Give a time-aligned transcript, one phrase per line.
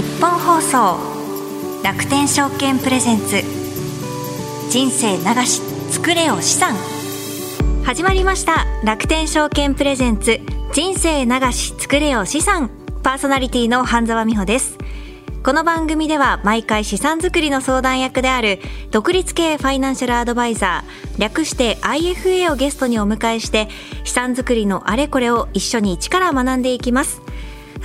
[0.00, 0.98] 日本放送
[1.84, 3.42] 楽天証券プレゼンツ。
[4.70, 5.60] 人生流し
[5.90, 6.74] 作れよ資産。
[7.84, 8.64] 始まりました。
[8.82, 10.40] 楽天証券プレゼンツ。
[10.72, 12.70] 人生流し作れよ資産。
[13.02, 14.78] パーソナリティの半沢美穂です。
[15.42, 18.58] この番組では毎回資産作りの相談役である
[18.90, 23.68] 独立系ファイナンシャルアドバイザー略して IFA をゲストにお迎えして
[24.04, 27.20] 資産作りのあれこれを一緒に一から学んでいきます。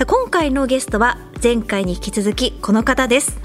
[0.04, 3.40] 今回のゲストは前回に引き続きこの方です。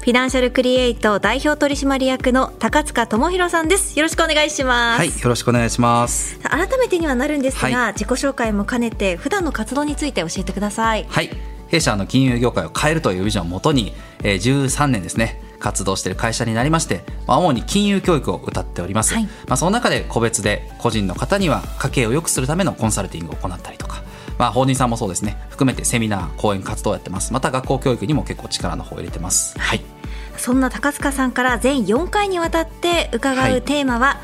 [0.00, 3.98] フィナンシャルクリエイト代表取締役の高塚智博さんです。
[3.98, 4.98] よろしくお願いします。
[4.98, 6.38] はいよろしくお願いします。
[6.40, 11.04] 改めてにはなるんですが、はい、自己紹介も兼ねて普段の活動について教えてください。
[11.06, 11.28] はい。
[11.68, 13.92] 弊社の金融業界を変えるというビジョンをもとに、
[14.24, 24.02] えー、13年ですね活動している会社になりまして、まあ、主に金融教育を謳っております、はい、まあ、その中で個別で個人の方には家計を良くするためのコンサルティングを行ったりとか
[24.40, 25.36] まあ、法人さんもそうですね。
[25.50, 27.34] 含めてセミナー講演活動をやってます。
[27.34, 29.58] また学校教育にも結構力の方を入れてます。
[29.58, 29.82] はい。
[30.38, 34.20] そんな高塚さんから全4回にわたって伺うテーマは、は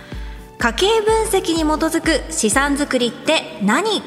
[0.54, 4.00] い、家計分析に基づく資産作りって何？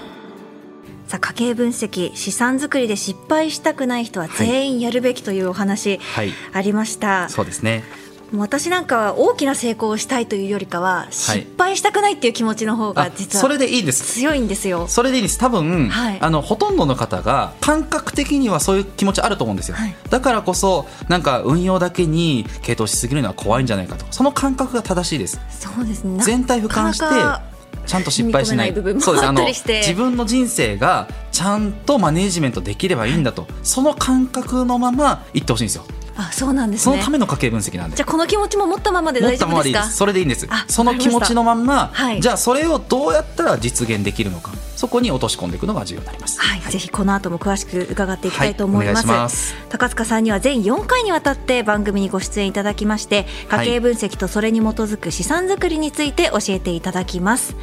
[1.07, 5.99] さあ家計分析資産作りで失敗したくない人は全員やるべきというお話、
[6.53, 7.83] ありました、はい、そうですね
[8.33, 14.03] 私なんかは大きな成功をしたいというよりかは失敗したくないっていう気持ちの方が実は、それでいいです。
[14.19, 14.87] 強いんですよ。
[14.87, 15.37] それでいいです。
[15.37, 25.39] 多分、はい、あのほとんどの方が感覚的にはそういう気持ちあると思うんですよ、はい、だからこそなんか運用だけに傾倒しすぎるのは怖いんじゃないかとその感覚が正しいです。
[25.49, 26.23] そうですね。
[26.23, 27.05] 全体俯瞰して
[27.85, 28.73] ちゃんと失敗しない。
[28.73, 29.09] そうです。
[29.25, 35.85] あの自分の人生がちゃんとマネジメントできればいいんだと、その感覚のままいってほしいんですよ
[36.21, 37.95] あそうなんです、ね、そのための家計分析なんで。
[37.95, 39.83] じゃあこの気持ちも持ったままで大丈夫ですか？
[39.85, 40.47] それでいいんです。
[40.67, 49.07] その気持ちのまんま、はい、じゃあそれをどうやったら実現できるのかそこに落とし込んでいくのが重要になります、はい、はい、ぜひこの後も詳しく伺っていきたいと思います。
[49.07, 49.55] はい、ます。
[49.69, 57.55] 高塚さんには全4回にわたって番組にご出演いただきまして家計分析とそれに基づく資産作りについて教えていただきます。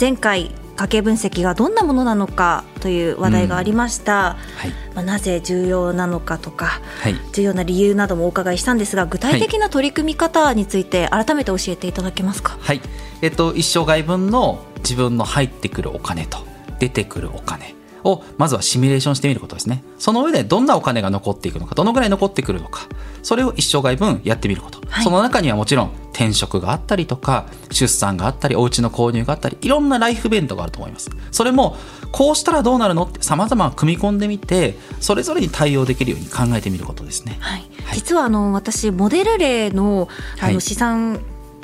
[0.00, 0.50] 前回
[0.80, 12.80] 家計分析がどんなものなのかという話題がありました、うんはい、まあ、なぜ重要なのかとか、はい、重要な理由などもお伺いしたんですが具体的な取り組み方について改めて教えていただけますか、はい。
[13.20, 16.38] えっと、一生涯分の自分の入ってくるお金と
[16.78, 19.84] 出てくるお金をまずはシミュレーションしてみることですね。
[19.98, 22.88] その上でどんなお金が残っていくのかどのぐらい残ってくるのか
[23.22, 31.10] それを一生涯分やってみること、はい、その中にはもちろん転職があったりとか出産があったりお家の購入があったりいろんなライフイベントがあると思います。
[31.30, 31.76] それも
[32.12, 40.08] こうしたらどうなるのってさまざま組み込んでみてそれぞれに対応できるように考えてみることですね、はい、はい、実はあの私モデル例の
[40.40, 41.20] あの資産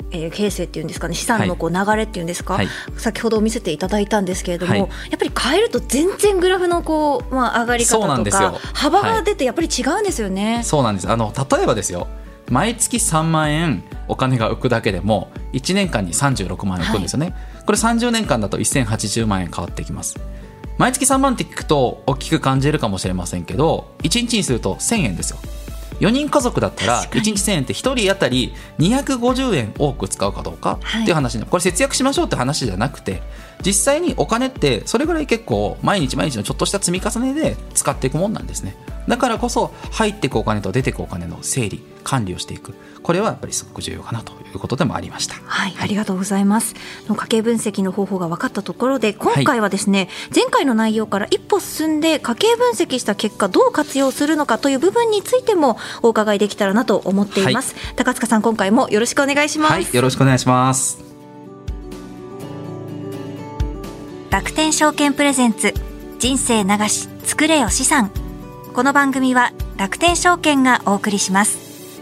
[0.09, 10.61] えー、形成っていうんですかね資産のこう流れっていうんですか、はい、先ほど見せていただいたんですけれども、はい、やっぱり変えると全然グラフのこう、まあ、上がり方とか幅が出てやっぱり違うんですよね。
[10.63, 11.09] そうなんです。
[11.09, 12.07] あの例えばですよ
[12.49, 20.17] 毎月3万円お金が浮くだけでも1年間に36万円浮くんですよね、はい、これ30年間だと1080万円変わってきます。
[20.77, 25.37] 毎月3万って聞くと大きく感じるかもしれませんけど1日にすると1000円ですよ。
[25.99, 33.23] 4人家族だったら1日1000円って1人当たり250円多く使うかどうかっていう話、はい、これ節約しましょうって話じゃなくて
[33.65, 38.75] 実際にお金ってそれぐらい結構毎日毎日のちょっとした積み重ねで使っていくもんなんですね
[39.07, 42.73] だからこそ入っていくお金と出ていくお金の整理管理をしていく
[43.07, 45.35] これはやっぱりすごく重要かなということでもありました。
[45.45, 46.75] はい、はい、ありがとうございます。
[47.07, 57.75] の家計分析の方法が分かったところで、今回はですね、はい、前回の内容から一歩進んで家計分析した結果どう活用するのかという部分についてもお伺いできたらなと思っています。
[57.75, 59.95] はい、高塚さん、今回もよろしくお願いします。
[59.95, 61.06] よろしくお願いします。
[64.29, 65.73] 楽天証券プレゼンツ
[66.19, 68.11] 人生流し作れよ資産。
[68.73, 72.01] この番組は楽天証券がお送りします。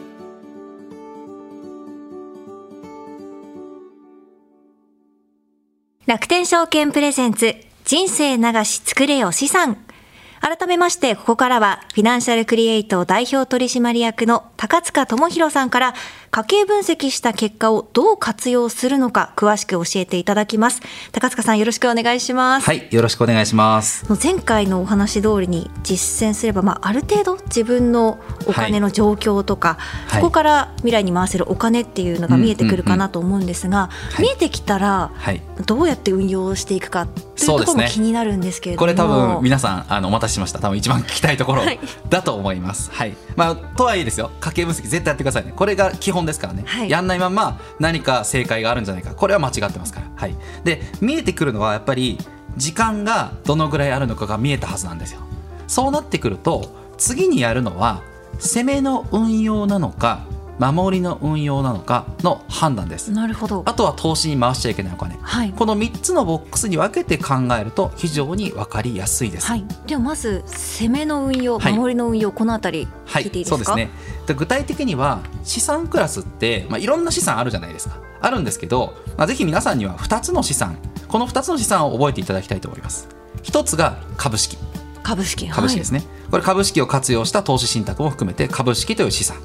[6.07, 9.84] 楽天証券プレゼンツ人生流し作れよ資産。
[10.45, 15.95] 改めまして、ここからは、フィナンシャルクリエイト代表取締役の高塚智博さんから、
[16.29, 20.81] 家計分析した結果をどう活用するのか、詳しく教えていただきます。
[21.13, 22.67] 高塚さん、よろしくお願いします。
[22.67, 24.05] はい、よろしくお願いします。
[24.23, 29.77] 前回のお話通りに実践すれば、まあ、ある程度自分のお金の状況とか、
[30.09, 33.89] はい、そこから未来に回せるお金っていうのが見えてくるかなと思うんですが、
[34.19, 40.59] 見えてきたら、はい、どうやって運用していくかというところも気になるんですけれども、ね、これ多分皆さんあのお待たせしました。
[40.59, 41.63] 多分一番聞きたいところ
[42.09, 44.31] だと思います、はい、はい、まあ、とはいえですよ。
[44.39, 45.53] 家計分析絶対やってくださいね。
[45.55, 49.15] これが基本ですからね、はい、やんないまま何か正解があるんじゃないか。
[49.15, 52.17] これは間違ってますから、はい、で見えてくるのはやっぱり
[52.57, 55.21] 時間がどのぐらいあるのかが見えたはずなんですよ。
[55.67, 58.01] そうなってくると次にやるのは
[58.39, 60.25] 攻めの運用なのか
[60.59, 63.11] 守りの運用なのかの判断です。
[63.11, 63.63] なるほど。
[63.65, 65.17] あとは投資に回しちゃいけないお金。
[65.21, 65.51] はい。
[65.51, 69.47] この3つのボックスに分けて考えると非常に分かりやすいです。
[69.47, 69.65] はい。
[69.85, 71.77] ではまず攻めの運用はい。
[71.77, 73.23] 守りの運用このあたりはい。
[73.23, 73.89] 聞いていいですか、そうですね。
[74.27, 77.97] で具体的には資産クラスって、まあ、いろんな資産あるじゃないですか。
[78.21, 80.77] あるんですけど、まあ、ぜひ皆さんには2つの資産
[81.07, 83.07] この2つの資産を覚えていただきたいと思います。
[83.43, 84.57] 一つが株式。
[85.03, 89.37] 株式株式ですね、これ株式を活用した投資信託も含めて株式という資産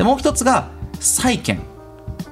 [0.00, 1.60] でもう一つが債券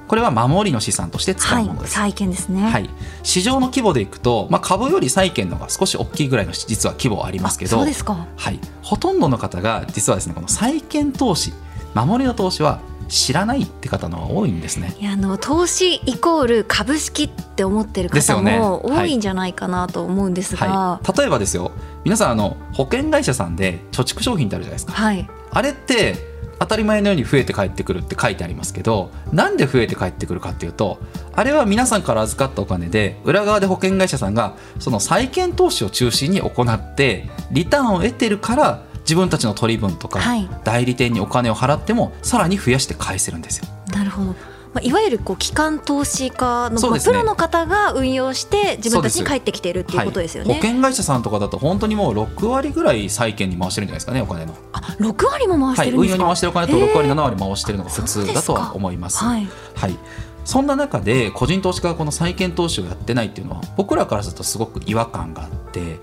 [0.07, 2.89] これは守りの資産として使はい、うものです、債券ですね、はい、
[3.21, 8.25] 市場の規模でいくと、まあ、株より債券の方が少し大きいぐらいの実は規模はありますけどそうですか。
[8.35, 11.53] はい、ほとんどの方が実はですねこの債券投資
[11.93, 14.95] 守りの投資は知らないって方の方が多いんですね。
[14.99, 19.11] いやあの投資イコール株式って思ってる方も多はい。
[19.11, 21.71] いんじゃないかなと思うんですが、はい、例えばですよ。
[22.03, 24.93] 皆さんあの保険会社さんで貯蓄商品ってあるじゃないですか。
[24.93, 26.28] はい、あれって
[26.59, 30.99] 当たり前のように増えて帰ってくるって書いてありますけどなんで増えて帰ってくるかっていうと
[31.33, 43.65] あれは皆さんから預かったお金で裏側で保険会社さんがその債券投資を中心に行ってリターンを得てるから自分たちの取り分とか、はい代理店にお金を払ってもさらに増やして返せるんですよ。
[43.91, 44.35] なるほど。
[44.73, 50.55] まあ、いわゆるこう機関投資家の、プロの方が運用して自分たちに返ってきているっていうことですよはい、ね。
[50.55, 54.53] 保険会社さんとかだと本当にもう6割ぐらい債券に回してるんじゃないですかねお金の。
[54.73, 56.23] あ、六割も回しはい、運用てるんですか？
[56.23, 59.23] に回してるお金と6割へー7割回してるのが普通だとは思います。
[59.23, 59.47] はい。
[59.75, 59.97] はい、
[60.45, 65.99] そんな中で個人投資家がこの債券投資をやってないっていうのは僕らからするとすごく違和感があって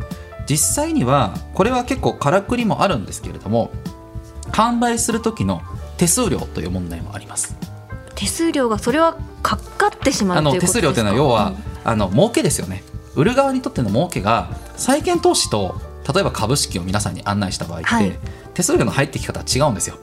[0.48, 3.70] 実際にはこれは結構からくりもあるんですけれども
[4.52, 5.62] 販売する時の
[5.98, 7.56] 手数料という問題もあります。
[8.16, 10.58] 手数料がそれはかかってしまう。
[10.58, 11.52] 手数料というのは要は、
[11.84, 12.82] あの儲けですよね。
[13.14, 15.80] 売る側にとっての儲けが債券投資と
[16.12, 18.18] 例えば株式を皆さんに案内した場合って、はい。
[18.54, 19.96] 手数料の入ってき方は違うんですよ。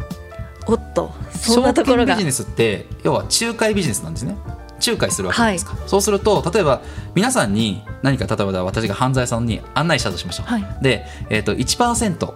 [0.65, 2.13] おっとそんなところが。
[2.13, 4.37] 証券ビジネスって要は仲介ビジネスなんですね。
[4.85, 6.81] 仲介するわけですか、そうすると例えば
[7.15, 10.77] 皆さんに何か例えば私が犯罪さんに案内したとしましょう、はい。
[10.81, 12.33] で、えー、と1%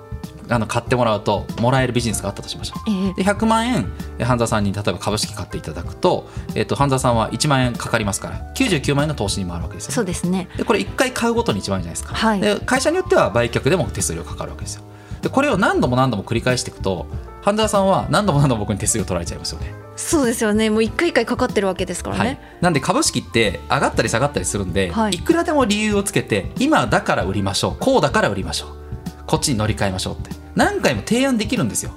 [0.49, 2.89] あの買ってもらうともらえるビジネスがあったとしましょう。
[2.89, 3.13] ええ。
[3.13, 10.47] で100万円え半沢さんに例えば株式買っていただくと,、えー、と半沢さんは1万円かかりますから99万円の投資に回るわけですよ、そうですね。
[10.57, 12.41] でこれ1回買うごとに1万円じゃないですか、はい。
[12.41, 14.83] で会社によっては売却でも手数料かかるわけですよ。
[15.21, 17.07] でこれを何度も何度も繰り返していくと
[17.41, 19.73] 半沢さんは何度も何度も僕に手数料取られちゃいますよね。
[19.95, 20.69] そうですよね。
[20.69, 22.27] もう一回一回かかってるわけですからはい。
[22.27, 25.13] ね。、なんで株式って上がったり下がったりするんで、はい。
[25.13, 28.86] い、くらでも理由をつけて今だから売りましょうこうだから売りましょう
[29.27, 30.31] こっちに乗り換えましょうって。
[30.55, 31.91] 何回も提案できるんですよ。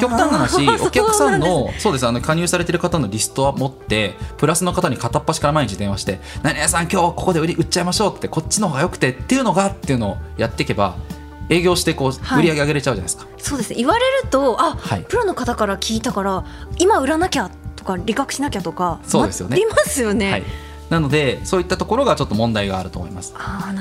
[0.00, 10.96] 極端な話 お客さんのそうですあの加入されてる方のリストは持ってプラスの方に片っ端から毎日電話して「何々さん今日ここで売り売っちゃいましょう」ってこっちの方が良くてっていうのがっていうのをやっていけば
[11.48, 12.40] 営業してこうはい。
[12.40, 13.70] 売り上げ上げれちゃうじゃないですか、そうです。
[13.70, 15.04] ね言われるとあ、はい。
[15.08, 16.44] プロの方から聞いたから
[16.78, 19.50] 今売らなきゃとか理覚しなきゃとかそうですよね。
[19.50, 20.30] なりますよね。
[20.32, 20.44] はい、
[20.90, 23.34] なのでそういったところがちょっと問題があると思います。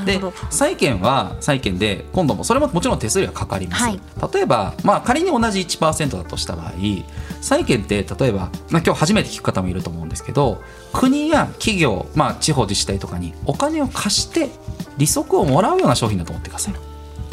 [0.06, 0.19] で。
[0.50, 4.00] 債券は債券で今度もそれももちろん手数料がかかります、はい。
[4.34, 6.72] 例えば、まあ、仮に同じ1%だとした場合
[7.42, 10.62] 債券って例えば、まあ、今日初めて聞く方もいると思うんですけど
[10.94, 14.50] 国や企業、まあ、地方自治体とかにお金を貸して
[14.98, 16.74] 利息をもらうような商品だと思ってください。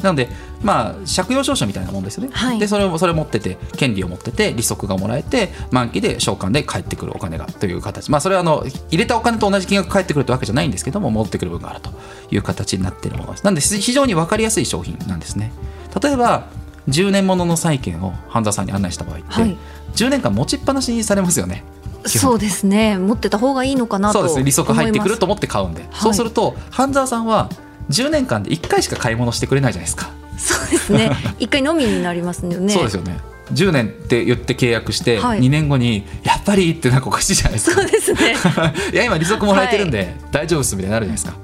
[0.02, 0.28] なので、
[0.62, 2.59] まあ、借用証書みたいなもんですよね、はい。
[2.59, 11.90] でそれをそれを持ってて権利を持ってて利息がもらえて満期で償還で返ってくるお金がという形、まあ、それはあの入れたお金と同じ金額返ってくるってわけじゃないんですけども戻ってくる分があると
[12.31, 13.45] いう形になっているものです。
[13.45, 15.52] なんで非常に分かりやすい商品なんですね。
[16.00, 16.47] 例えば
[16.88, 19.57] 10年ものの債券を半沢さんに案内した場合って、はい。
[19.95, 21.64] 10年間持ちっぱなしにされますよね。
[22.07, 22.99] そうですね。
[22.99, 24.37] 持ってた方がいいのかなとそうです。
[24.38, 25.85] ね利息入ってくると思って買うんで、い。
[25.92, 27.49] そうすると半沢さんは
[27.90, 30.11] 10年間で1回しか買い物してくれないじゃないですか
[30.42, 31.11] そうですね。
[31.38, 32.72] 一回のみになりますよね。
[32.72, 33.18] そうですよね。
[33.52, 35.40] 10年って言って契約して、はい。
[35.40, 37.80] 2年後にやっぱりってなんかおかしいじゃないですか。
[37.80, 38.34] そうですね。
[38.92, 41.38] いや今利息もらえてるんで大丈夫ですみたいになるじゃないですか、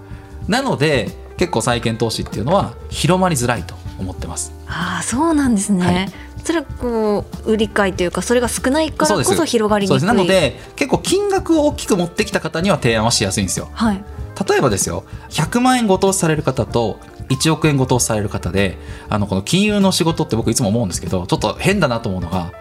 [0.48, 4.52] なので結構債券投資っていうのは広まりづらいと思ってます。
[4.66, 6.12] ああそうなんですね、はい。
[6.44, 10.06] それはこう売り買いというかそれが少ないからこそ広がりにくい。
[10.06, 13.68] なので結構金額を大きく持ってきた方には提案はしやすいんですよ。
[13.72, 14.04] はい。
[14.48, 15.04] 例えばですよ。
[15.30, 22.52] 100万円ご投資される方と1億円ご投資される方であのこの金融の仕事って僕いつも思うんですけどちょっと変だなと思うのが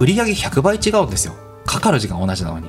[0.00, 1.34] 売上100倍違うんですよ。
[1.66, 2.68] かかる時間同じなのに。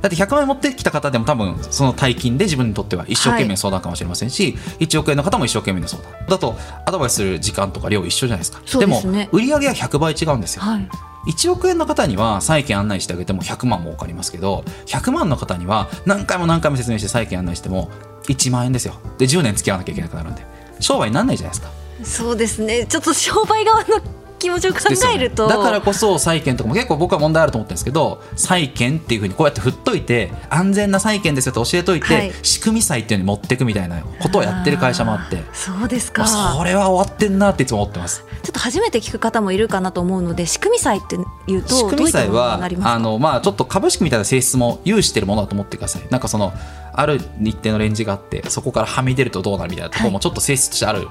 [0.00, 6.12] だって100万円持ってきた方でも多分その大金で自分にとっては一生懸命相談かもしれませんし、1億円の方も一生懸命の相談。
[6.28, 8.60] だとアドバイスする時間とか量一緒じゃないですか。
[8.60, 8.78] です
[9.08, 9.28] ね。
[9.32, 10.62] も売上は100倍違うんですよ。
[10.62, 10.88] はい。
[11.26, 17.90] 1億円の方には債券案内してあげても100万儲かりますけど100万の方には何回も何回も説明して債券案内しても
[18.28, 18.94] 1万円ですよ。
[19.18, 20.46] で10年付き合わなきゃいけなくなるんで
[20.80, 21.72] 商売にならないじゃないですか。
[22.04, 22.86] そうですね。
[22.86, 24.00] ちょっと商売側の
[24.38, 24.78] 気持ちを考
[25.14, 32.32] えると、だからこそ債券とかも結構僕は問題あると思ってるんですけど債券っていうふうにこうやって振っといて安全な債券ですよと教えといて、はい。
[32.42, 35.42] 仕組み債っていうのに持っていくみたいなことをやってる会社もあって。
[35.52, 36.26] そうですか。
[36.26, 38.24] それは終わってんなっていつも思ってます。
[38.42, 41.16] ちょっと初めて聞く方もいるかなと思うので仕組み債って
[41.50, 46.02] いうと仕組み債はあの、まあ、ちょっと株式みたいな性質も有してるものだと思ってください。
[46.10, 46.52] なんかその
[46.92, 51.08] ある一定のレンジがあってそこからはみ出るとどうなるみたいなところもちょっと性質としてある、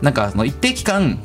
[0.00, 1.18] なんかその一定期間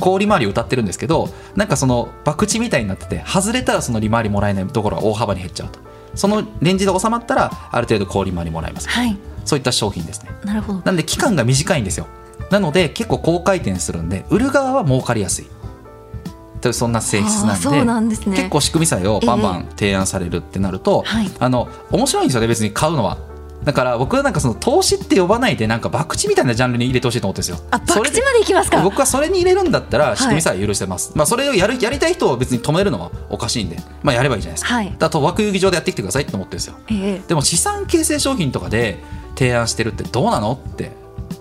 [0.00, 5.78] 高利回りを歌ってるんですけどなんかその博打みたいになってて外れたらその利回りもらえないところが大幅に減っちゃうと。
[6.14, 9.16] そのレンジで収まったらある程度高利回りもらえます、はい。
[9.44, 10.30] そういった商品ですね。
[10.44, 10.82] なるほど。
[10.84, 12.06] なんで期間が短いんですよ。
[12.50, 15.46] なので結構高回転するんで売る側は儲かりやすい。
[16.60, 18.36] というそんな性質なんでなんですね。
[18.36, 21.30] 結構仕組み債をバンバン提案されるってなると、はい。
[21.38, 22.46] あの面白いんですよね。
[22.46, 23.18] 別に買うのは
[23.64, 27.68] だから僕はなんかその投資って呼ばないでなんか博打みたいなジャンルに入れてほしいと思ってるんですよ。
[27.70, 28.82] あ博打それでまでいきますか？
[28.82, 34.94] 僕はそれに入れるんだったいら仕組みさえ許してます、まあ、それをやるやりたい人を別に止めるのはおかしいんで、まあ、やればいいじゃないですか、はい。
[34.98, 36.76] だと枠遊戯場でやってきてくださいって思ってるんですよ。
[36.88, 37.28] ええ。
[37.28, 39.02] でも資産形成商品とかで
[39.36, 40.92] 提案してるってどうなのって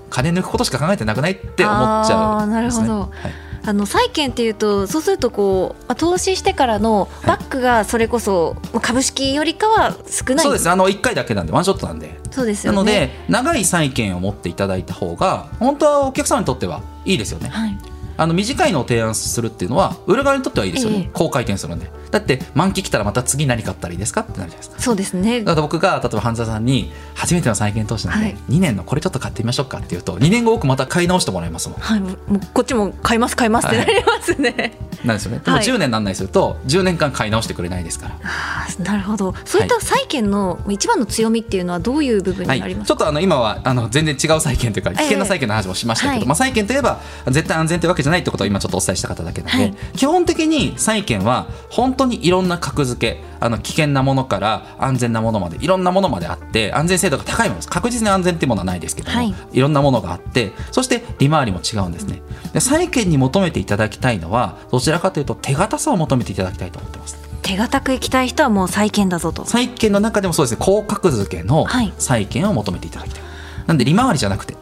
[0.10, 3.12] 金抜くことしか考えてなくないって思っちゃうんです、ね、なるほど。
[3.12, 3.32] はい
[3.66, 10.44] あの債券っていうとそうするとこうまあ投資してからのバックがそれこそまあ株式よりかは少ない。
[10.44, 10.70] そうです。
[10.70, 12.20] あの1回だけなんでワンショットなんで。
[12.32, 12.78] そうですよね。
[12.78, 17.50] なので長い債券を持っていただいた方が本当はお客様にとってはいいですよね。
[17.50, 17.78] はい。
[18.16, 21.10] あの短いのを提案するっていうのは売る側にとってはいいですよね、ええ。
[21.14, 24.80] 高回転するんでだって満期来たらまた次何買ったらいいですかってなるじゃないですか。
[24.80, 25.40] そうですね。
[25.40, 28.38] だから僕が例えば半沢さんに初めての債券投資なんで、はい。
[28.50, 31.80] 2年のこれちょっと買ってみましょうかっていうと2年後僕また買い直してもらいますもん。
[31.80, 32.00] はい。
[32.00, 32.18] もう
[32.54, 35.42] こっちも買います買いますってなりますね、 なんですよね。
[35.44, 35.66] でもはい。
[35.66, 38.16] 10年なんないすると10年間買い直してくれないですから。
[38.24, 39.34] ああなるほど。
[39.44, 46.28] そういった債券の一番の強みっていうのはどういう部分はい、になりますか、ちょっとあの今はあの全然違う債券というか危険な債券の話もしましたけど、はい。
[46.28, 49.76] まあ、債券といえば絶対安全というわけじゃないってことを今ちょっとお伝えした方だけなので、はい。
[49.96, 57.70] 基本的に債券は本当にいろんな格付けあの危険なものから安全なものまでいろんなものまであって安全性度が高いものです。
[57.70, 59.34] 確実に安全っていうものはないですけども、はい。
[59.52, 62.22] い、ろんなものがあってそして利回りも違うんですね。
[62.54, 67.18] で債券に求めていただきたいのはどちらかというと手堅さを求めていただきたいと思ってます。
[67.44, 69.46] 手堅くいきたい人はもう債券だぞと。
[69.46, 70.58] 債券の中でもそうですね。
[70.62, 71.94] 高格付けのはい。
[71.98, 73.24] 債券を求めていただきたい、
[73.68, 74.56] なんで利回りじゃなくて。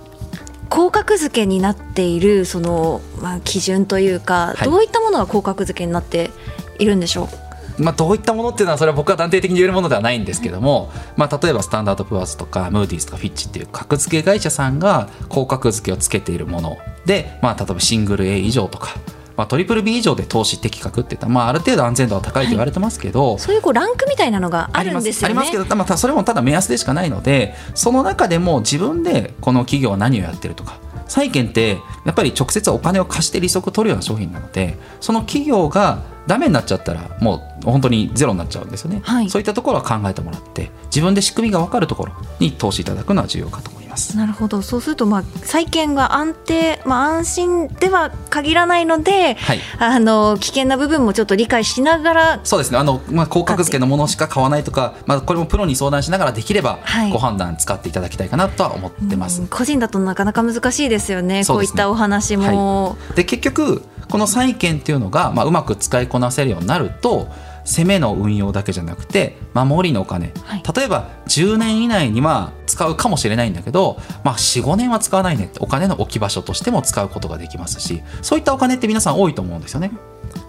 [0.70, 4.66] 高額付けになっているその、まあ、基準というか、はい。
[4.66, 6.32] どういったものが高額付けになって
[6.80, 7.30] いるんでしょ
[7.78, 7.82] う？
[7.82, 18.90] まあ、どういったものっていうのはそれは僕は断定的に言えるものではないんですけども、まあ、例えばスタンダード・プアーズとかムーディーズとかフィッチっていう格付け会社さんが高格付けをつけているもので、まあ、例えばシングル A 以上とか、
[19.38, 25.30] まあ、トリプル B 以上で投資適格っていったら、まあ、ある程度安全度は高いと言われてますけど、そういうこうランクみたいなのがあるんですよね。
[25.30, 30.81] ありますありますけど、まあ、それもただ目安でしかないのでその中でも自分でこの企業は何をやってるとか
[31.12, 39.30] 債券ってやっぱり直接お金を貸して利息を取るような商品なのでその企業がダメになっちゃったらもう本当にゼロになっちゃうんですよね、はい。
[39.30, 43.72] そういったところは考えてもらって自分で仕組みが分かるところに投資いただくのは重要かと。
[43.72, 44.18] 思います。
[44.18, 44.62] なるほど。
[44.62, 49.60] そうするとまあ債券が安定、まあ、安心では限らないので、はい。
[49.80, 52.78] あの危険な部分もちょっと理解しながらそうですね。
[52.78, 57.12] あの、まあ、高格付けのものしか買わないとか、まあ、これもプロに相談しながらできればはい。
[57.12, 59.42] ご判断使っていただきたいかなとは思ってます。
[59.42, 59.48] うん。
[59.48, 61.32] 個人だとなかなか難しいですよね。
[61.32, 61.46] ね。
[61.46, 67.30] こういったお話も、で結局この債券っていうのが、まあ、うまく使いこなせるようになると
[67.64, 70.64] 攻めの運用だけじゃなくて守りのお金、はい。
[70.76, 79.92] 例えば10年以内には使うかもしれないんだけど、まあ、45年は使わないねってお金の置き場所としても使うことができますしそういったお金って皆さん多いと思うんですよね。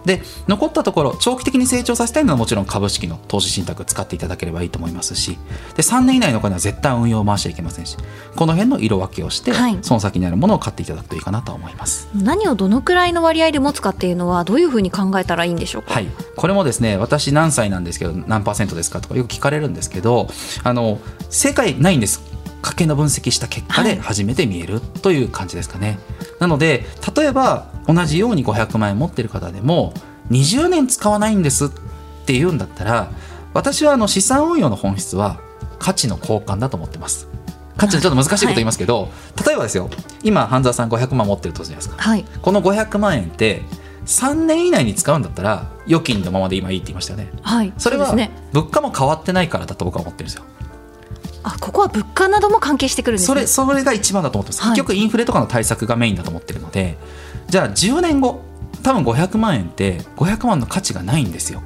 [0.04, 5.38] で残ったところ長期的に成長させたいのはもちろん株式の投資信託使っていただければいいと思いますし
[5.76, 7.96] で3年以内のお金は絶対運用を回しちゃいけませんし
[8.36, 12.08] この辺の色分けをして、はいその先にあるものを買っていただくといいかなと思います。
[12.14, 20.28] 何をどのくらいの割合で持つかっていうのはどういうふうに考えたらいいんでしょうか、はい、これもですね私何歳なんですけど何パーセントですかとかよく聞かれるんですけど
[20.62, 20.98] あの
[21.30, 22.11] 正解ないんです
[22.62, 23.96] 家計の分析した結果はい。
[23.96, 25.98] で初めて見えるという感じですかね、
[26.38, 29.92] なので例えば同じように500万円持ってる方でも
[30.30, 31.70] 20年使わないんですっ
[32.24, 33.10] ていうんだったら
[33.52, 35.40] 私はあの資産運用の本質は
[35.78, 37.28] 価値の交換だと思ってます。
[37.76, 39.08] 価値のちょっと難しいこと言いますけど、
[39.44, 39.90] 例えばですよ
[40.22, 42.00] 今半沢さん500万持ってるとじゃないですか。
[42.00, 42.24] はい。
[42.40, 43.62] この500万円って
[44.06, 47.32] 3年以内に使うんだったら預金のままで今いいって言いましたよね。
[47.42, 48.14] はいそれは
[48.52, 50.44] 物価も変わってないからだと僕は思ってるんですよ
[51.44, 53.26] あここは物価なども関係してくるんですね。
[53.26, 54.70] それそれが一番だと思ってます、はい。
[54.72, 56.96] 結局インフレとかの対策がメインだと思ってるので
[57.48, 58.42] じゃあ10年後
[58.82, 61.62] 多分500万円って500万の価値がないんですよ。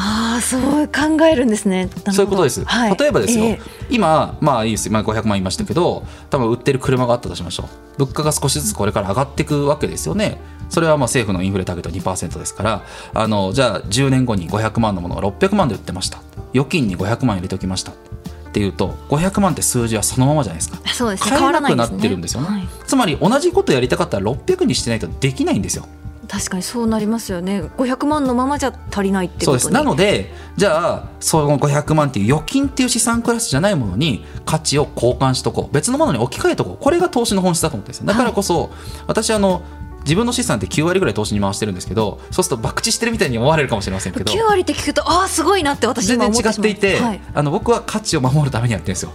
[0.00, 1.90] ああそう考えるんですね。
[2.12, 3.60] そういうことです、はい、例えばですよ、ええ。
[3.90, 7.66] 今まあいいです今500万言いましたけど多分売ってる車があったとしましょう。
[7.98, 10.38] 物価が少しずつこれから上がっていくわけですよね
[10.68, 12.84] それはまあ政府のインフレターゲット2%ですから
[13.14, 16.20] あのじゃあ10年後に500万のものが600万で売ってました。
[16.54, 17.92] 預金に500万入れておきました。
[17.92, 20.78] っていうと500万って数字はそのままじゃないですか。
[20.88, 21.30] そうですね。
[21.30, 21.98] 買えなくな変わらないですね。
[21.98, 22.48] ってるんですよね。
[22.48, 22.68] はい。
[22.86, 25.86] つまり同じことやりたかったら600にしてないとできないんですよ。
[26.28, 27.62] 確かにそうなりますよね。
[27.78, 29.70] 500万のままじゃ足りないってことです。
[29.70, 35.74] なのでじゃあその500万っていう預金っていう資産クラスじゃないものに価値を交換しとこう。
[35.74, 36.82] 別のものに置き換えとこう。
[36.82, 38.06] これが投資の本質だと思ってですよ。
[38.06, 38.70] だからこそ、
[39.06, 39.62] 私あの
[40.08, 44.32] 自分の資産って9割ぐらい投資に回してるんですけどそうすると博打してるみたいに思われるかもしれませんけど。
[44.32, 46.68] 9割って聞くとああすごいなって私全然今思ってしまう。
[46.68, 49.12] 違っていて、はい、あの僕は価値を守るためにやってるんですよ。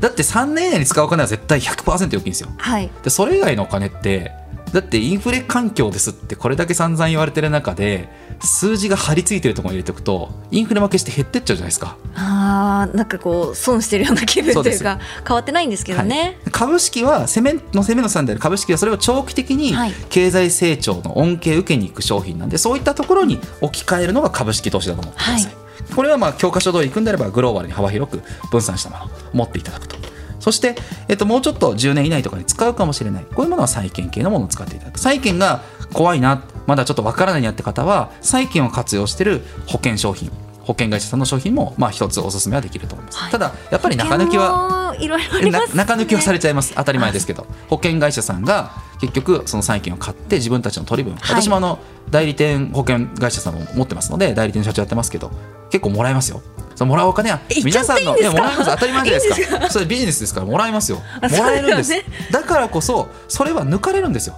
[0.00, 2.48] だって3年以内に使うお金は絶対100%預金ですよ。
[2.58, 4.32] はい、でそれ以外のお金って
[4.72, 8.08] だってインフレ環境ですってこれだけ散々言われてる中で
[8.40, 16.52] 数字が張り付いてるところに入れておくとインフレ負けして減ってっちゃうじゃないですか、あーなんかこう損してるような気分というか変わってないんですけどね、はい。
[16.52, 19.92] 株式は攻めの攻めのさんである株式はそれを長期的にはい。
[20.10, 25.52] 経済成長の恩恵を受けに行く商品なんでそういったところに置き換えるのが株式投資だと思ってください、
[25.94, 29.96] これはまあ教科書通り行くんであればグローバルに幅広く分散したものを持っていただくと
[30.46, 30.76] そして、
[31.08, 33.24] えっと、もうちょっと10年以内とかに使うかもしれない。
[33.24, 35.00] こういうものは債券系のものを使っていただく。
[35.00, 35.62] 債券が
[35.92, 43.32] 怖いなまだちょっとわからないなって方は債券を活用している保険商品保険会社さんの商品もまあ一つおすすめはできると思います、はい。
[43.32, 46.74] ただやっぱり中抜きはいろいろ中抜きはされちゃいます。
[46.76, 47.48] 当たり前ですけど。
[47.68, 51.42] 保険会社さんが結局その債券を買って自分たちの取り分、はい。
[51.42, 55.32] 私もあの代理店保険会社さんも持ってますので代理店社長やってますけど
[55.70, 56.40] 結構もらえますよ
[56.76, 58.70] そのもらうお金はえ皆さんのいやもらえます。
[58.70, 59.70] 当たり前じゃないですか。
[59.70, 61.02] それビジネスですからもらえますよ。
[61.20, 61.92] あもらえるんです。
[61.92, 64.36] そうだからこそそれは抜かれるんですよ。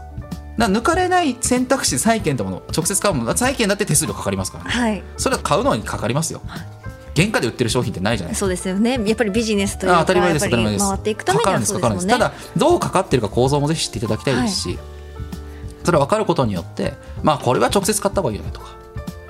[0.56, 3.36] 抜かれない選択肢債券ってもの直接買うもの。
[3.36, 4.70] 債券だって手数料かかりますからね。
[4.70, 5.02] はい。
[5.16, 6.40] それは買うのにかかりますよ。
[7.16, 8.40] 原価で売ってる商品ってないじゃないですか。
[8.40, 9.00] そうですよね。
[9.04, 10.44] やっぱりビジネスというかあ当たり前です。
[10.44, 10.88] 当たり前です。
[10.88, 12.12] 回っていくためにはそうですもんね。
[12.12, 14.78] ただどうかかってるか構造もぜひ知っていただきたいですし、
[15.84, 18.76] それ分かることによってまあこれは直接買った方がいいよねとか。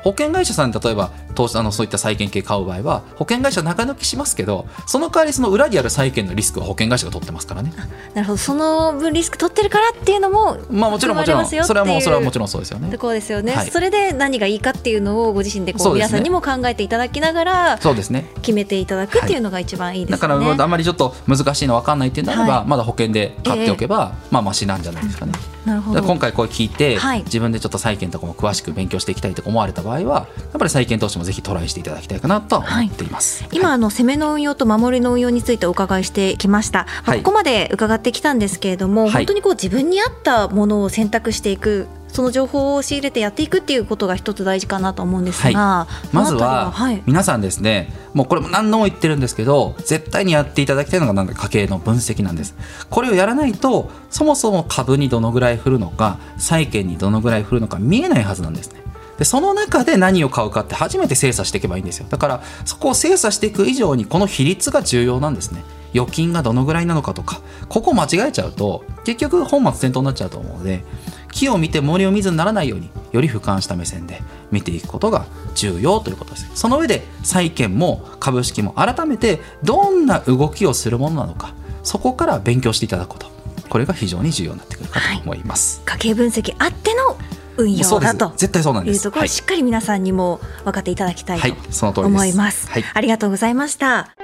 [0.03, 7.72] 保険会社さんに例えば投資あのそういった債券系買う場合は保険会社中抜きしますけどその代わりその裏にある債券のリスクは保険会社が取ってますからね。
[8.14, 8.37] なるほど。
[8.38, 11.46] その分リスク取ってるからっていうのもまあもちろんもちろん。
[11.46, 12.90] それはもうそれはもちろろんそうですよね。
[12.90, 13.70] ところですよね、はい。
[13.70, 18.27] それで何がいいかっていうのをご自身でこそう皆さんにも考えていただきながらそうですね。
[18.42, 22.68] 決めていただくっていうのが一番いいですよね、だからあんまりちょっと難しいの分かんないっていうんであれば、はい。
[22.68, 25.33] まだ保険で買っておけば、まあマシなんじゃないですかね。
[25.64, 26.03] なるほど。
[26.03, 27.22] 今回これ聞いて、はい。
[27.24, 33.75] 自分でちょっと債券とかも詳しく勉強していきたいと思われた場合はやっぱり債券投資もぜひトライしていただきたいかなとは思っています、今、はい。
[33.75, 39.12] あの攻めの運用と守りの運用についてお伺いしてきました、まあはいここまで伺ってきたんですけれども、はい。
[39.12, 52.57] 本当にこう自分に合ったものを選択していくその情報を仕入れてやっていくっていうことが一つ大事かなと思うんですが、はたりはい、皆さんですねもうこれも何度も言ってるんですけど絶対にやっていただきたいのがなんだ家計の分析なんです。
[52.88, 58.81] これをやらないとそもそも株にどのぐらい振るのか債券にどのぐらい振るのか見えないはずなんですね
[59.18, 62.07] でその中で何を買うかって初めて精査していけばいいんですよ。
[62.09, 65.62] だからそこを精査していく以上にこの比率が重要なんですね。
[65.94, 67.40] 預金がどのぐらいなのかとか。
[67.68, 70.85] ここ間違えちゃうと結局本末転倒になっちゃうと思うので
[71.33, 76.50] 木を見て森を見ずにならないようにより俯瞰した目線で見ていくことが重要ということです。
[76.54, 83.28] その上で債券も株式も改めてどんな動きをするものなのかそこから勉強していただくこと。
[83.68, 87.18] これが非常に重要になってくるかと思います、家計分析あっての
[87.59, 88.33] 運用だと。
[88.37, 88.97] 絶対そうなんです。
[88.97, 89.29] いうところをはい。
[89.29, 91.55] しっかり皆さんにも分かっていただきたいはい。
[91.92, 92.71] と思います。
[92.71, 92.85] はい。
[92.94, 94.14] ありがとうございました。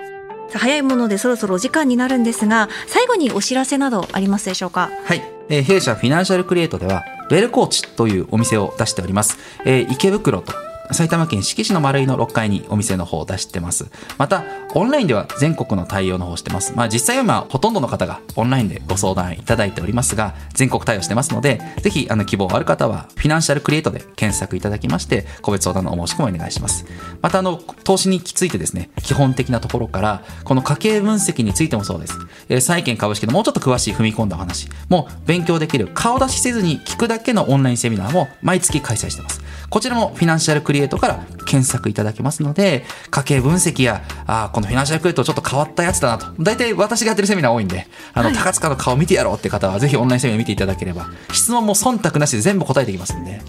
[0.52, 4.88] 早いものでそろそろお時間になるんですが、最後にお知らせなどありますでしょうか？
[5.04, 10.52] はい、えー弊社フィナンシャルクリエイトではウェルコーチというお店を出しております、えー池袋と
[10.92, 13.90] 埼玉県志木市の丸井の6階にお店の方を出してます。
[14.18, 14.44] また
[14.74, 16.74] オンラインでは全国の対応の方してます。
[16.74, 26.84] まあ実際は今ほとんどの方がオンラインでご相談いただいておりますが全国対応してますのでぜひあの希望ある方はフィナンシャルクリエイトで検索いただきまして個別相談のお申し込みお願いします。
[27.22, 32.18] またあの投資についてですね基本的なところからこの家計分析についてもそうです、
[32.48, 34.68] えー債券株式のもうちょっと詳しい踏み込んだお話。
[34.88, 39.42] もう勉強できる顔出しせずに聞くだけのオンラインセミナーも毎月開催してます。
[39.70, 46.26] こちらもフィナンシャルクリエイトから検索いただけますので家計分析やあーこのフィナンシャルクリエイトちょっと変わったやつだなと。
[46.38, 53.40] 大体私がやってるセミナー多いんであの、高塚の顔見てやろうって方はぜひオンラインセミナー見ていただければ質問も忖度なしで全部答えていきますんで。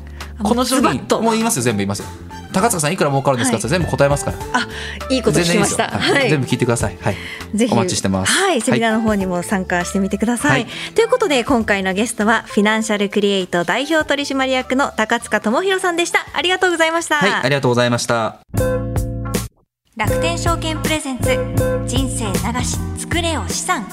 [0.44, 2.06] この商品もう言いますよ全部言いますよ
[2.56, 4.68] 高塚さんいくら儲かるんですかって全部答えますから、あ
[5.10, 5.90] いいこと聞きました。
[5.90, 6.30] はい。
[6.30, 6.98] 全部聞いてください。
[7.02, 7.18] はい。
[7.54, 7.74] ぜひ。
[7.74, 8.32] お待ちしてます。
[8.32, 10.64] はい、セミナーの方にも参加してみてください。
[10.64, 10.94] はい。
[10.94, 16.26] ということで、今回のゲストは、フィナンシャルクリエイト代表取締役の髙塚大弘さんでした。
[16.34, 17.18] ありがとうございました。
[17.18, 17.32] はい。
[17.32, 18.40] ありがとうございました。
[19.98, 21.38] 楽天証券プレゼンツ、
[21.86, 23.86] 人生長し、作れよ資産。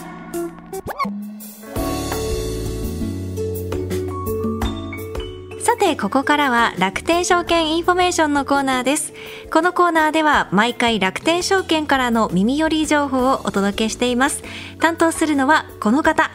[5.82, 9.12] て、ここからは楽天証券インフォメーションのコーナーです。
[9.52, 14.44] このコーナーでは毎回楽天証券からの耳寄り情報をお届けしています。
[14.78, 16.30] 担当するのはこの方。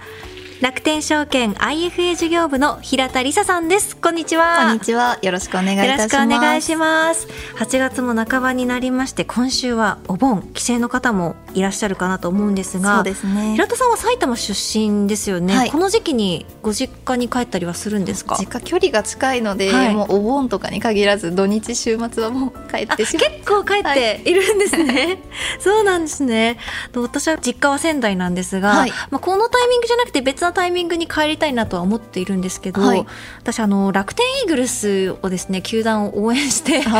[0.59, 3.95] 楽天証券 IFA 事業部の平田理沙さんです。
[3.95, 4.65] こんにちは。
[4.65, 5.19] こんにちは。
[5.21, 5.99] よろしくお願いいたします。
[5.99, 7.27] よろしくお願いします。
[7.59, 13.51] 8月も半ばになりまして、今週はお盆、帰省の方もいらっしゃるかなと思うんですが、そうですね。
[13.53, 18.37] 平田さんは埼玉出身ですよね、はいこの時期にご実家に帰ったりはするんですか？
[18.39, 23.29] 実家距離が近いので、はいもうお盆とかに限らず土日週末はもう帰っあてしまう。
[23.29, 25.21] 結構帰っているんですね、
[25.61, 26.57] そうなんですね
[26.93, 33.05] と私は実家は仙台なんですが、はいまあ、このタイミングじゃなくて別のタイミングに帰りたいなとは思っているんですけど、はい
[33.39, 36.99] 私あの楽天イーグルスをですね球団を応援していま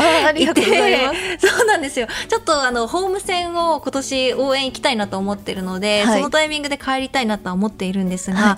[1.38, 1.48] す。
[1.48, 2.06] そうなんですよ。
[2.28, 8.56] ちょっとあのホーム戦を今年応援行きたいなと思ってるので、はいそのタイミングで帰りたいなとは思っているんですが、はい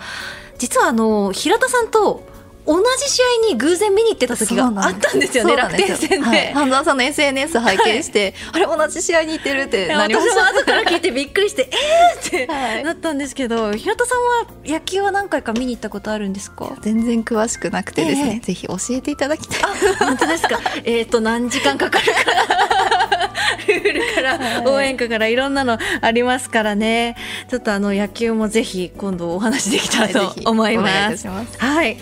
[0.58, 2.22] 実はあの平田さんと
[2.66, 5.56] 同じ試合に偶然見に行ってた時があったんですよね。
[5.56, 6.18] 楽天戦で。
[6.26, 10.40] はい、 半沢さんの SNS 拝見して、あれ同じ試合に行ってるってなりま私も。
[10.44, 16.76] 後から聞いてびっくりして、 えーってはいなったんですけど、平田さんは野球は何回か見に行ったことあるんですか？
[16.82, 19.60] 全然詳しくなくてですね、えぜひ教えていただきたい。
[19.98, 20.60] 本当ですか？
[20.84, 22.20] えっと何時間かかるか。
[23.66, 27.16] ルールから応援歌からいろんなのありますからね。
[27.50, 31.26] ちょっとあの野球もぜひ今度お話できたらと思います。
[31.58, 31.96] はい。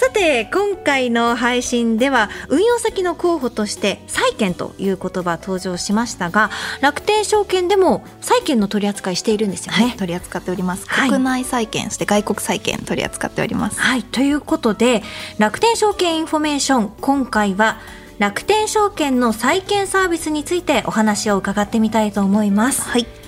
[0.00, 9.88] さて、今回の配信では、運用先の候補として、債券という言葉登場しましたが、楽天証券でも債券の取り扱いしているんですよね。
[9.88, 10.86] はい、取り扱っております。
[10.88, 13.78] はい国内債券、そして外国債券取り扱っております。
[13.78, 15.02] はい、ということで
[15.36, 17.76] 楽天証券インフォメーション今回は
[18.18, 22.88] 楽天証券の債券サービスについてお話を伺ってみたいと思います。
[22.88, 23.19] はい。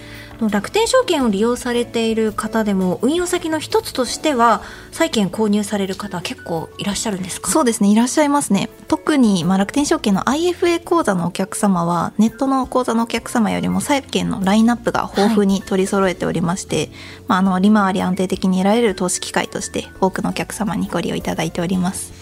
[0.51, 7.51] 楽天証券を利用されている方でも運用先の一つとしては債券購入される方結構いらっしゃるんですか？
[7.51, 7.91] そうですね。
[7.91, 8.69] いらっしゃいますね。
[8.89, 16.91] 特に、まあ、楽天証券の IFA 口座のお客様はネットの口座のお客様よりも債券のラインナップが豊富に取り揃えておりまして、
[17.29, 22.13] まあ、あの利回り安定的に得られる投資機会として多くのお客様にご利用いただいております。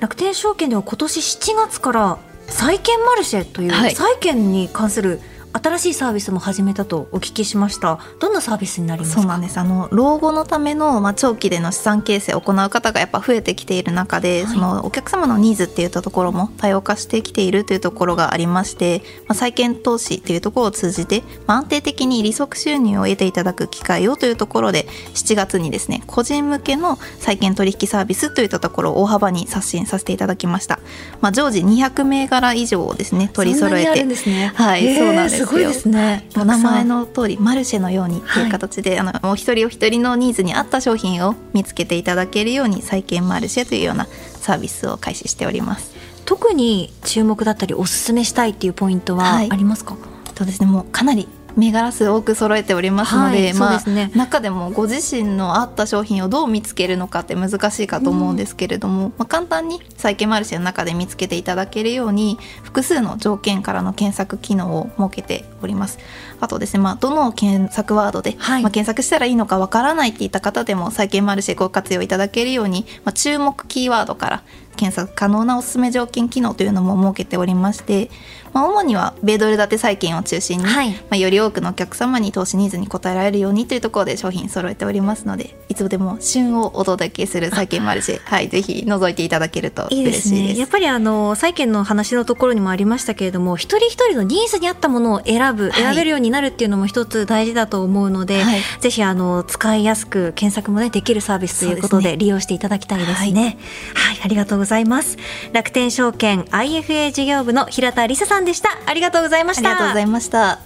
[0.00, 3.94] 楽天証券では今年7月から債券マルシェというはい。
[3.94, 5.20] 債券に関する
[5.52, 7.98] 新しいサービスも始めたとお聞きしました。
[8.20, 9.22] どんなサービスになりますか？
[9.22, 9.58] そうなんです。
[9.58, 14.54] あの老後のための、まあ、長期での資産形成を行う方がやっぱ増えてきている中で、はい。
[14.54, 30.78] そのお客様のニーズっていったところも多様化してきているというところがありまして、まあ、債券投資というところを通じて、まあ、安定的に利息収入を得ていただく機会をというところで7月にですね個人向けの債券取引サービスといったところを大幅に刷新させていただきました、
[31.20, 34.52] まあ、常時200銘柄以上をですね取り揃えそんなにあるてんですね。
[34.54, 36.26] はいそうなんですよすごいですね。
[36.36, 44.06] お名前の通りマルシェのようにという形で、あのお一人お一人のニーズに合った商品を見つけていただけるように債券マルシェというような
[44.40, 45.92] サービスを開始しております。
[46.24, 49.50] 特に注目だったりおすすめしたいっていうポイントはあはい。
[49.50, 49.96] りますか、
[50.36, 53.80] そうですねもうかなり銘柄数多く揃えておりますので、はいまあ
[54.14, 65.98] 中でもご自身の合った商品をどう見つけるのかって難しいかと思うんですけれども、まあ、簡単に債券マルシェの中で見つけていただけるように複数の条件からの検索機能を設けております。
[66.40, 68.62] あとですね、まあ、どの検索ワードで、はい。
[68.62, 74.42] まあ、検索したらいいのかわからないっていった方でも債券マルシェご活用いただけるように、まあ、注目キーワードから
[74.76, 78.10] 検索可能なおすすめ条件機能というのも設けておりまして、
[78.52, 80.90] まあ、主には米ドル建て債券を中心に、はい。
[80.92, 90.54] まあ、より多くのお客様に投資ニーズに応えられるようにというところで商品揃えておりますのでいつでも旬をお届けする債券マルシェ、 はい、ぜひ覗いていただけるといいです嬉しいです。
[90.54, 95.72] ねやっぱりあの債券の話のところにもありましたけれども一人一人のニーズに合ったものを選ぶ、い。
[95.72, 98.60] 選べるようになるっていうのも一つ大事だと思うので、はい。
[98.80, 103.58] ぜひあの使いやすく検索もねできるサービスということで利用していただきたいですね。
[103.94, 105.16] はい、ありがとうございます。
[105.52, 108.70] 楽天証券 IFA 事業部の平田理沙さんでした。
[108.86, 109.70] ありがとうございました。
[109.70, 110.58] ありがとうございました。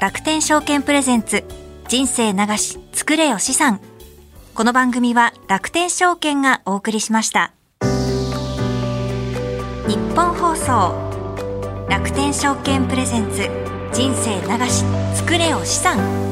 [0.00, 1.44] 楽天証券プレゼンツ
[1.88, 3.80] 人生流し作れよ資産。
[4.54, 7.52] この番組は楽天証券がお送りしました。
[9.86, 11.06] 日本放送
[11.88, 13.48] 楽天証券プレゼンツ
[13.92, 16.25] 人生流し作れよ資産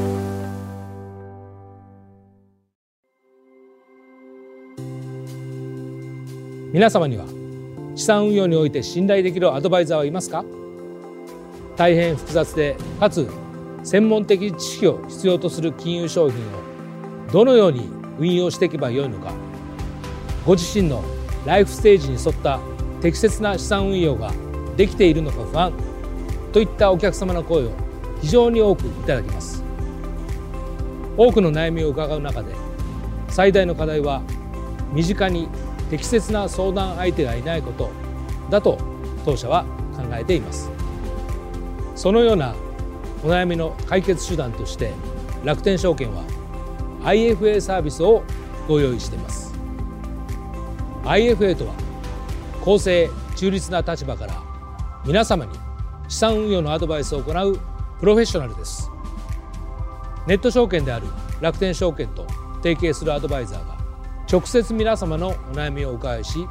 [6.75, 7.25] 皆様には
[7.95, 10.43] 資産運用において信頼できるアドバイザーはいますか？
[11.77, 13.29] 大変複雑でかつ
[13.85, 19.31] 専門的知識を必要とする金融商品をどのように運用していけばよいのか
[20.45, 21.01] ご自身の
[21.45, 22.59] ライフステージに沿った
[23.01, 24.33] 適切な資産運用が
[24.75, 25.71] できているのか不安
[26.51, 27.71] といったお客様の声を
[28.19, 29.63] 非常に多くいただきます。
[31.15, 32.53] 多くの悩みを伺う中で
[33.29, 34.21] 最大の課題は
[34.91, 35.47] 身近に
[35.89, 37.89] 適切な相談相手がいないこと
[38.49, 38.77] だと
[39.23, 40.71] 当社は考えています。
[41.95, 42.53] そのような
[43.23, 44.93] お悩みの解決手段として
[45.43, 46.23] 楽天証券は
[47.03, 48.23] IFA サービスを
[48.67, 49.53] ご用意しています。
[51.03, 51.73] IFA とは
[52.63, 54.41] 公正中立な立場から
[55.05, 55.51] 皆様に
[56.07, 57.59] 資産運用のアドバイスを行う
[57.99, 58.89] プロフェッショナルです。
[60.27, 61.05] ネット証券である
[61.41, 62.25] 楽天証券と
[62.57, 63.74] 提携するアドバイザーが
[64.35, 66.45] 直接皆様のお悩みをお伺いし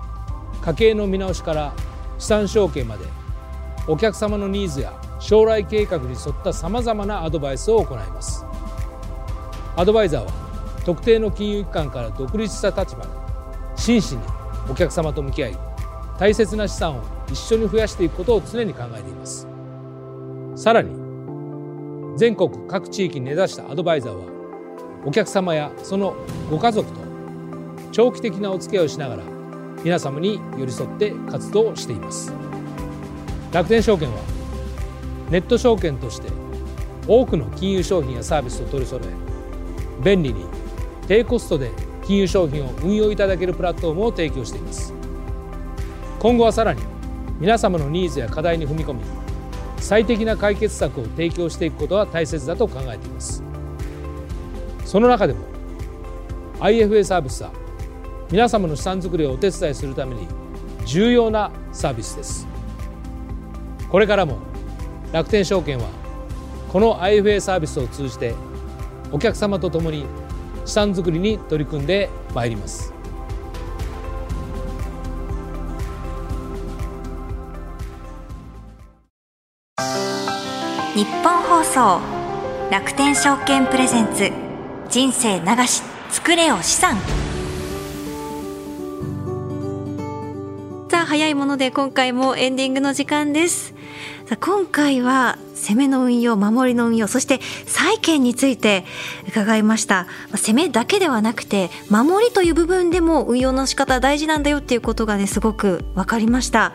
[0.62, 1.74] 家計の見直しから
[2.18, 3.04] 資産承継まで
[3.86, 8.46] お客様のニーズや将来計画に沿ったさまざまなアドバイスを行います。
[9.76, 10.32] アドバイザーは
[10.86, 13.10] 特定の金融機関から独立した立場で
[13.76, 14.22] 真摯に
[14.70, 15.58] お客様と向き合い
[16.18, 19.46] 大切な資産を一緒に増やしていくことを常に考えています。
[20.56, 20.96] さらに
[22.16, 24.24] 全国各地域に根ざしたアドバイザーは
[25.04, 26.16] お客様やその
[26.50, 27.03] ご家族と
[27.94, 29.22] 長期的なお付き合いをしながら
[29.84, 32.32] 皆様に寄り添って活動しています。
[33.52, 34.18] 楽天証券は
[35.30, 36.26] ネット証券として
[37.06, 40.44] 多くの金融商品やサービスを取り揃え便利に
[41.06, 41.70] 低コストで
[42.04, 44.92] 金融商品を運用いただけるプラットフォームを提供しています。
[46.18, 46.82] 今後はさらに
[47.38, 49.02] 皆様のニーズや課題に踏み込み
[49.76, 53.44] 最適な解決策を提供していくことは大切だと考えています。
[54.84, 55.44] その中でも
[56.58, 57.52] IFA サービスは
[58.30, 60.26] 皆様の資産作りをお手伝いするために
[60.86, 62.46] 重要なサービスです。
[63.90, 64.38] これからも
[65.12, 65.84] 楽天証券は
[66.72, 68.34] この IFA サービスを通じて
[69.12, 70.06] お客様と共に
[70.64, 72.92] 資産作りに取り組んでまいります。
[80.94, 82.00] 日本放送
[82.70, 84.30] 楽天証券プレゼンツ
[84.88, 86.96] 人生流し作れよ資産。
[90.94, 93.74] さあ早いもので今回もエンディングの時間です。
[94.26, 98.84] さあ今回は攻めの運用守りの運用そして債券について
[99.26, 100.06] 伺いました。
[100.36, 106.72] 攻めだけではなくて守りという部分でも運用の仕方大事なんだよっていうことがねすごく分かりました。